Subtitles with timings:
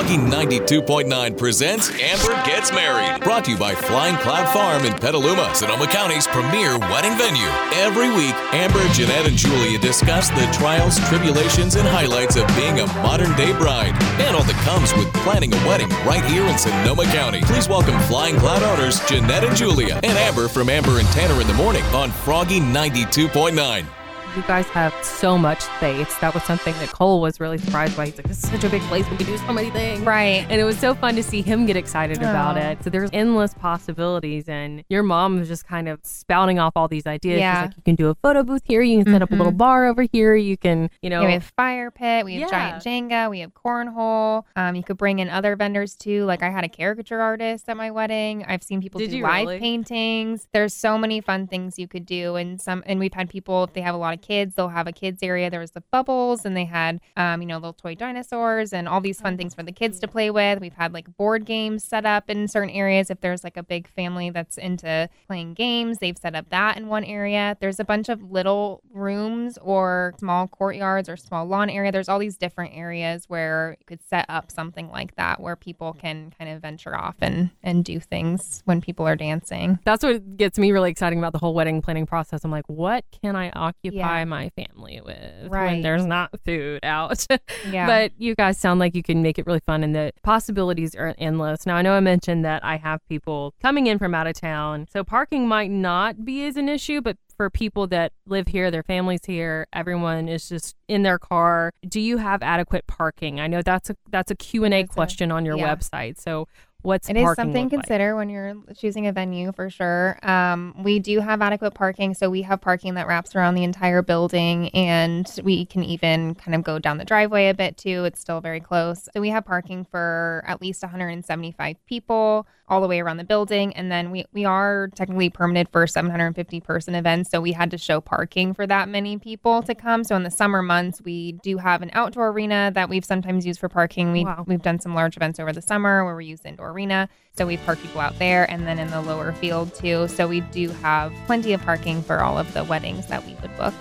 [0.00, 3.22] Froggy 92.9 presents Amber Gets Married.
[3.22, 7.46] Brought to you by Flying Cloud Farm in Petaluma, Sonoma County's premier wedding venue.
[7.84, 12.86] Every week, Amber, Jeanette, and Julia discuss the trials, tribulations, and highlights of being a
[13.02, 13.92] modern day bride
[14.22, 17.42] and all that comes with planning a wedding right here in Sonoma County.
[17.42, 21.46] Please welcome Flying Cloud owners Jeanette and Julia and Amber from Amber and Tanner in
[21.46, 23.99] the morning on Froggy 92.9.
[24.36, 26.16] You guys have so much space.
[26.18, 28.06] That was something that Cole was really surprised by.
[28.06, 29.08] He's like, this is such a big place.
[29.10, 30.00] We can do so many things.
[30.02, 30.46] Right.
[30.48, 32.82] And it was so fun to see him get excited about it.
[32.84, 34.48] So there's endless possibilities.
[34.48, 37.34] And your mom was just kind of spouting off all these ideas.
[37.38, 37.62] She's Yeah.
[37.62, 38.82] like, you can do a photo booth here.
[38.82, 39.58] You can set up a little Mhm.
[39.58, 40.36] bar over here.
[40.36, 42.24] You can, you know, Yeah, we have fire pit.
[42.24, 42.78] We have Yeah.
[42.78, 43.30] giant Jenga.
[43.30, 44.44] We have cornhole.
[44.54, 46.24] Um, you could bring in other vendors too.
[46.24, 48.44] Like I had a caricature artist at my wedding.
[48.46, 49.58] I've seen people Did do live really?
[49.58, 50.46] paintings.
[50.52, 52.82] There's so many fun things you could do, and some.
[52.86, 55.22] And we've had people if they have a lot of kids, they'll have a kids
[55.22, 55.50] area.
[55.50, 59.00] There was the bubbles, and they had, um, you know, little toy dinosaurs and all
[59.00, 60.60] these fun things for the kids to play with.
[60.60, 63.10] We've had like board games set up in certain areas.
[63.10, 66.86] If there's like a big family that's into playing games, they've set up that in
[66.86, 67.56] one area.
[67.60, 71.92] There's a bunch of little rooms or small courtyards or small lawn area.
[71.92, 75.92] There's all these different areas where you could set up something like that where people
[75.92, 79.78] can kind of venture off and and do things when people are dancing.
[79.84, 82.44] that's what gets me really excited about the whole wedding planning process.
[82.44, 84.24] I'm like, what can I occupy Yeah.
[84.26, 85.82] my family with when Right.
[85.82, 87.26] there's not food out?
[87.70, 87.86] Yeah.
[87.86, 91.14] But you guys sound like you can make it really fun and the possibilities are
[91.18, 91.66] endless.
[91.66, 94.86] Now, I know I mentioned that I have people coming in from out of town.
[94.90, 98.82] So parking might not be as an issue, but for people that live here, their
[98.82, 101.72] families here, everyone is just in their car.
[101.88, 103.40] Do you have adequate parking?
[103.40, 105.74] I know that's a that's a Q&A That's a- question on your yeah.
[105.74, 106.18] website.
[106.20, 106.48] So
[106.82, 107.80] what's It is something to look like?
[107.82, 110.18] consider when you're choosing a venue for sure.
[110.22, 114.02] Um, we do have adequate parking, so we have parking that wraps around the entire
[114.02, 118.04] building, and we can even kind of go down the driveway a bit too.
[118.04, 122.86] It's still very close, so we have parking for at least 175 people all the
[122.86, 127.28] way around the building, and then we we are technically permitted for 750 person events,
[127.30, 130.04] so we had to show parking for that many people to come.
[130.04, 133.58] So in the summer months, we do have an outdoor arena that we've sometimes used
[133.58, 134.12] for parking.
[134.12, 134.44] We Wow.
[134.46, 137.08] we've done some large events over the summer where we use indoor arena.
[137.36, 140.08] So we park people out there and then in the lower field too.
[140.08, 143.56] So we do have plenty of parking for all of the weddings that we would
[143.56, 143.74] book.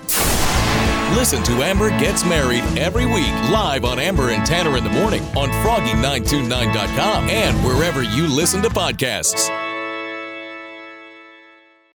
[1.15, 5.23] Listen to Amber Gets Married every week live on Amber and Tanner in the morning
[5.35, 9.68] on Froggy929.com and wherever you listen to podcasts.